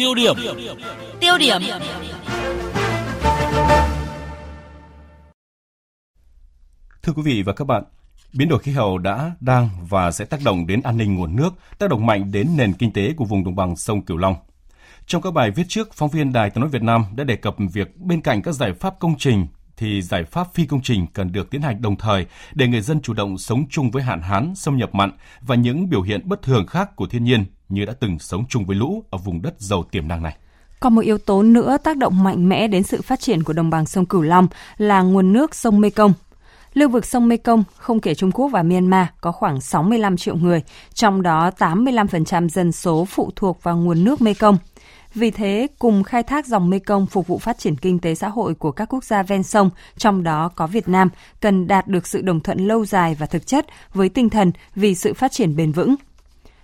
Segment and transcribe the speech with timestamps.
[0.00, 0.36] Tiêu điểm.
[1.20, 1.62] Tiêu điểm.
[7.02, 7.84] Thưa quý vị và các bạn,
[8.32, 11.50] biến đổi khí hậu đã, đang và sẽ tác động đến an ninh nguồn nước,
[11.78, 14.34] tác động mạnh đến nền kinh tế của vùng đồng bằng sông Cửu Long.
[15.06, 17.56] Trong các bài viết trước, phóng viên Đài Tiếng nói Việt Nam đã đề cập
[17.72, 19.46] việc bên cạnh các giải pháp công trình
[19.76, 23.02] thì giải pháp phi công trình cần được tiến hành đồng thời để người dân
[23.02, 25.10] chủ động sống chung với hạn hán, xâm nhập mặn
[25.40, 28.64] và những biểu hiện bất thường khác của thiên nhiên như đã từng sống chung
[28.66, 30.36] với lũ ở vùng đất giàu tiềm năng này.
[30.80, 33.70] Còn một yếu tố nữa tác động mạnh mẽ đến sự phát triển của đồng
[33.70, 36.12] bằng sông Cửu Long là nguồn nước sông Mekong.
[36.74, 40.62] Lưu vực sông Mekong, không kể Trung Quốc và Myanmar, có khoảng 65 triệu người,
[40.94, 44.58] trong đó 85% dân số phụ thuộc vào nguồn nước Mekong.
[45.14, 48.54] Vì thế, cùng khai thác dòng Mekong phục vụ phát triển kinh tế xã hội
[48.54, 51.08] của các quốc gia ven sông, trong đó có Việt Nam,
[51.40, 54.94] cần đạt được sự đồng thuận lâu dài và thực chất với tinh thần vì
[54.94, 55.94] sự phát triển bền vững.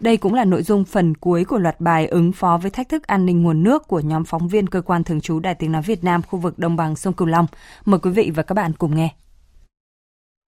[0.00, 3.06] Đây cũng là nội dung phần cuối của loạt bài ứng phó với thách thức
[3.06, 5.82] an ninh nguồn nước của nhóm phóng viên cơ quan thường trú Đài Tiếng Nói
[5.82, 7.46] Việt Nam khu vực đồng bằng sông Cửu Long.
[7.84, 9.08] Mời quý vị và các bạn cùng nghe.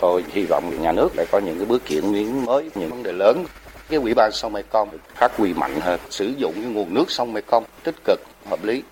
[0.00, 3.02] Tôi hy vọng nhà nước lại có những cái bước chuyển biến mới, những vấn
[3.02, 3.44] đề lớn.
[3.88, 7.32] Cái ủy ban sông Mekong phát huy mạnh hơn, sử dụng cái nguồn nước sông
[7.32, 8.82] Mekong tích cực, hợp lý.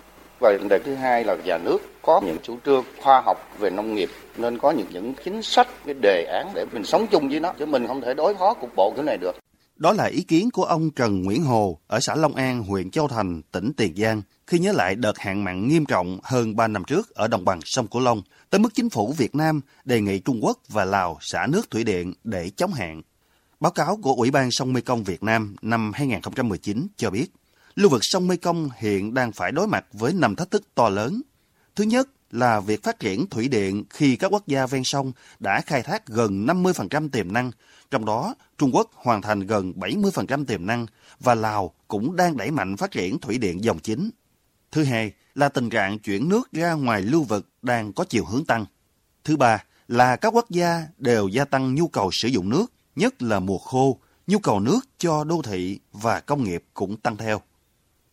[0.40, 3.70] Và vấn đề thứ hai là nhà nước có những chủ trương khoa học về
[3.70, 7.28] nông nghiệp nên có những những chính sách, cái đề án để mình sống chung
[7.28, 9.36] với nó chứ mình không thể đối phó cục bộ cái này được.
[9.82, 13.08] Đó là ý kiến của ông Trần Nguyễn Hồ ở xã Long An, huyện Châu
[13.08, 16.84] Thành, tỉnh Tiền Giang khi nhớ lại đợt hạn mặn nghiêm trọng hơn 3 năm
[16.84, 20.18] trước ở đồng bằng sông Cửu Long, tới mức chính phủ Việt Nam đề nghị
[20.18, 23.02] Trung Quốc và Lào xả nước thủy điện để chống hạn.
[23.60, 27.26] Báo cáo của Ủy ban sông Mekong Việt Nam năm 2019 cho biết,
[27.74, 31.22] lưu vực sông Mekong hiện đang phải đối mặt với năm thách thức to lớn.
[31.76, 35.60] Thứ nhất là việc phát triển thủy điện khi các quốc gia ven sông đã
[35.60, 37.50] khai thác gần 50% tiềm năng,
[37.90, 40.86] trong đó Trung Quốc hoàn thành gần 70% tiềm năng
[41.20, 44.10] và Lào cũng đang đẩy mạnh phát triển thủy điện dòng chính.
[44.72, 48.44] Thứ hai là tình trạng chuyển nước ra ngoài lưu vực đang có chiều hướng
[48.44, 48.66] tăng.
[49.24, 52.66] Thứ ba là các quốc gia đều gia tăng nhu cầu sử dụng nước,
[52.96, 57.16] nhất là mùa khô, nhu cầu nước cho đô thị và công nghiệp cũng tăng
[57.16, 57.40] theo.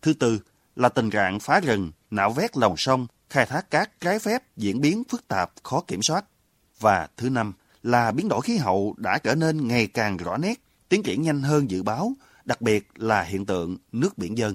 [0.02, 0.40] Thứ tư
[0.76, 4.80] là tình trạng phá rừng, nạo vét lòng sông, khai thác cát trái phép diễn
[4.80, 6.24] biến phức tạp, khó kiểm soát.
[6.80, 7.52] Và thứ năm
[7.82, 10.54] là biến đổi khí hậu đã trở nên ngày càng rõ nét,
[10.88, 12.12] tiến triển nhanh hơn dự báo,
[12.44, 14.54] đặc biệt là hiện tượng nước biển dân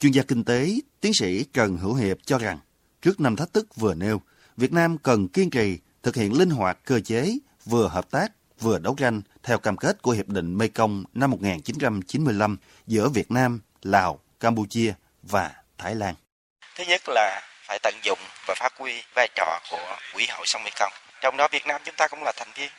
[0.00, 2.58] Chuyên gia kinh tế, tiến sĩ Trần Hữu Hiệp cho rằng,
[3.02, 4.20] trước năm thách thức vừa nêu,
[4.56, 8.78] Việt Nam cần kiên trì thực hiện linh hoạt cơ chế vừa hợp tác vừa
[8.78, 12.56] đấu tranh theo cam kết của Hiệp định Mekong năm 1995
[12.86, 16.14] giữa Việt Nam, Lào, Campuchia và Thái Lan.
[16.78, 20.62] Thứ nhất là phải tận dụng và phát huy vai trò của Quỹ hội sông
[20.64, 20.92] Mekong.
[21.20, 22.70] Trong đó Việt Nam chúng ta cũng là thành viên.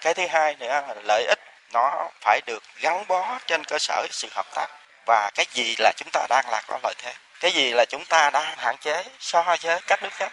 [0.00, 1.38] Cái thứ hai nữa là lợi ích,
[1.72, 4.66] nó phải được gắn bó trên cơ sở sự hợp tác.
[5.06, 7.14] Và cái gì là chúng ta đang là có lợi thế?
[7.40, 10.32] Cái gì là chúng ta đang hạn chế, so với các nước khác?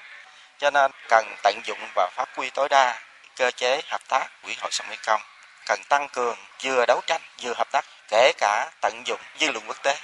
[0.60, 3.02] Cho nên cần tận dụng và phát huy tối đa
[3.36, 5.22] cơ chế hợp tác quỹ hội sông mekong
[5.66, 9.64] cần tăng cường, vừa đấu tranh, vừa hợp tác, kể cả tận dụng dư luận
[9.68, 9.96] quốc tế,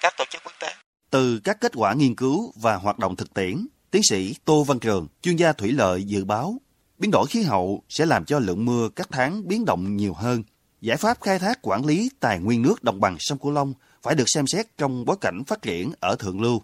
[0.00, 0.72] các tổ chức quốc tế
[1.12, 4.78] từ các kết quả nghiên cứu và hoạt động thực tiễn, tiến sĩ tô văn
[4.78, 6.60] trường, chuyên gia thủy lợi, dự báo,
[6.98, 10.42] biến đổi khí hậu sẽ làm cho lượng mưa các tháng biến động nhiều hơn
[10.80, 14.14] giải pháp khai thác, quản lý tài nguyên nước đồng bằng sông Cửu Long phải
[14.14, 16.62] được xem xét trong bối cảnh phát triển ở thượng lưu.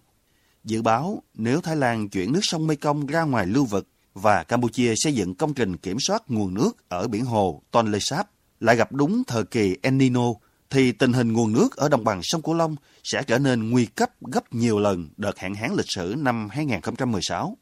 [0.64, 4.94] Dự báo, nếu Thái Lan chuyển nước sông Mekong ra ngoài lưu vực và Campuchia
[4.96, 8.30] xây dựng công trình kiểm soát nguồn nước ở biển hồ Tonle Sap,
[8.60, 10.32] lại gặp đúng thời kỳ El Nino
[10.70, 13.86] thì tình hình nguồn nước ở đồng bằng sông Cửu Long sẽ trở nên nguy
[13.86, 17.56] cấp gấp nhiều lần đợt hạn hán lịch sử năm 2016.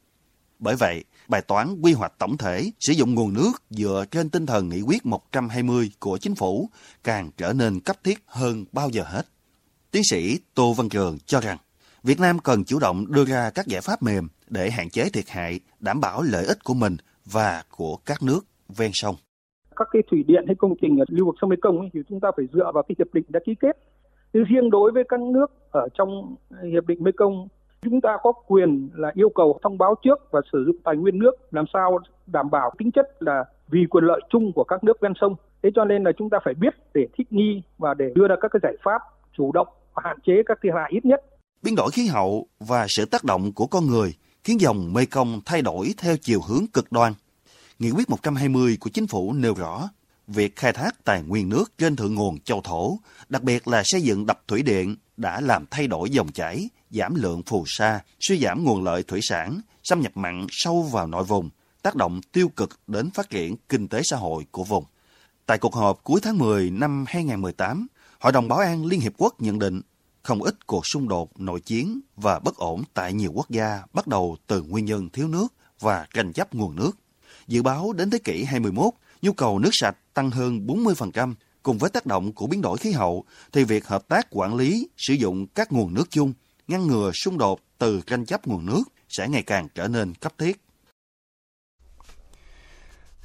[0.58, 4.46] Bởi vậy, bài toán quy hoạch tổng thể sử dụng nguồn nước dựa trên tinh
[4.46, 6.70] thần nghị quyết 120 của chính phủ
[7.04, 9.28] càng trở nên cấp thiết hơn bao giờ hết.
[9.90, 11.58] Tiến sĩ Tô Văn Trường cho rằng
[12.02, 15.28] Việt Nam cần chủ động đưa ra các giải pháp mềm để hạn chế thiệt
[15.28, 19.16] hại, đảm bảo lợi ích của mình và của các nước ven sông.
[19.76, 22.30] Các cái thủy điện hay công trình ở lưu vực sông Mekong thì chúng ta
[22.36, 23.78] phải dựa vào cái hiệp định đã ký kết.
[24.32, 26.36] Thì riêng đối với các nước ở trong
[26.72, 27.48] hiệp định Mekong
[27.82, 31.18] chúng ta có quyền là yêu cầu thông báo trước và sử dụng tài nguyên
[31.18, 35.00] nước, làm sao đảm bảo tính chất là vì quyền lợi chung của các nước
[35.00, 35.34] ven sông.
[35.62, 38.36] Thế cho nên là chúng ta phải biết để thích nghi và để đưa ra
[38.40, 39.02] các cái giải pháp
[39.36, 41.20] chủ động và hạn chế các thiệt hại ít nhất.
[41.62, 44.14] Biến đổi khí hậu và sự tác động của con người
[44.44, 47.12] khiến dòng Mekong thay đổi theo chiều hướng cực đoan.
[47.78, 49.88] Nghị quyết 120 của chính phủ nêu rõ
[50.26, 54.02] việc khai thác tài nguyên nước trên thượng nguồn châu thổ, đặc biệt là xây
[54.02, 58.38] dựng đập thủy điện đã làm thay đổi dòng chảy, giảm lượng phù sa, suy
[58.38, 61.50] giảm nguồn lợi thủy sản, xâm nhập mặn sâu vào nội vùng,
[61.82, 64.84] tác động tiêu cực đến phát triển kinh tế xã hội của vùng.
[65.46, 67.86] Tại cuộc họp cuối tháng 10 năm 2018,
[68.20, 69.80] Hội đồng Bảo an Liên Hiệp Quốc nhận định
[70.22, 74.06] không ít cuộc xung đột, nội chiến và bất ổn tại nhiều quốc gia bắt
[74.06, 75.48] đầu từ nguyên nhân thiếu nước
[75.80, 76.92] và tranh chấp nguồn nước.
[77.46, 81.90] Dự báo đến thế kỷ 21, nhu cầu nước sạch tăng hơn 40%, cùng với
[81.90, 85.46] tác động của biến đổi khí hậu, thì việc hợp tác quản lý, sử dụng
[85.46, 86.32] các nguồn nước chung,
[86.68, 90.32] ngăn ngừa xung đột từ tranh chấp nguồn nước sẽ ngày càng trở nên cấp
[90.38, 90.65] thiết.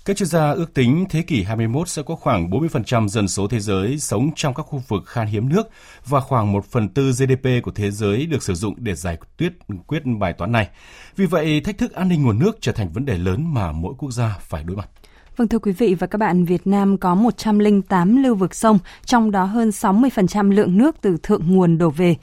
[0.05, 3.59] Các chuyên gia ước tính thế kỷ 21 sẽ có khoảng 40% dân số thế
[3.59, 5.69] giới sống trong các khu vực khan hiếm nước
[6.05, 9.53] và khoảng 1 phần tư GDP của thế giới được sử dụng để giải quyết,
[9.87, 10.69] quyết bài toán này.
[11.15, 13.93] Vì vậy, thách thức an ninh nguồn nước trở thành vấn đề lớn mà mỗi
[13.97, 14.89] quốc gia phải đối mặt.
[15.37, 19.31] Vâng thưa quý vị và các bạn, Việt Nam có 108 lưu vực sông, trong
[19.31, 22.15] đó hơn 60% lượng nước từ thượng nguồn đổ về.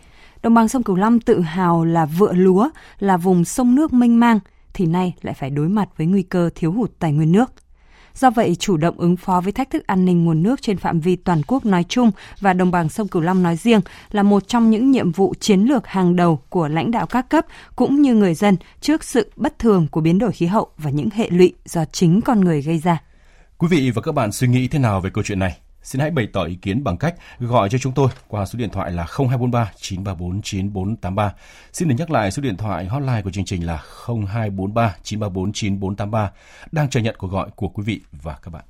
[0.43, 4.21] Đồng bằng sông Cửu Long tự hào là vựa lúa, là vùng sông nước mênh
[4.21, 4.39] mang,
[4.75, 7.53] thì nay lại phải đối mặt với nguy cơ thiếu hụt tài nguyên nước.
[8.19, 11.01] Do vậy, chủ động ứng phó với thách thức an ninh nguồn nước trên phạm
[11.01, 12.11] vi toàn quốc nói chung
[12.41, 13.81] và đồng bằng sông Cửu Long nói riêng
[14.11, 17.47] là một trong những nhiệm vụ chiến lược hàng đầu của lãnh đạo các cấp
[17.77, 21.09] cũng như người dân trước sự bất thường của biến đổi khí hậu và những
[21.15, 23.03] hệ lụy do chính con người gây ra.
[23.59, 25.59] Quý vị và các bạn suy nghĩ thế nào về câu chuyện này?
[25.89, 28.71] Xin hãy bày tỏ ý kiến bằng cách gọi cho chúng tôi qua số điện
[28.71, 31.33] thoại là 0243 934 9483.
[31.73, 36.31] Xin được nhắc lại số điện thoại hotline của chương trình là 0243 934 9483
[36.73, 38.65] đang chờ nhận cuộc gọi của quý vị và các bạn.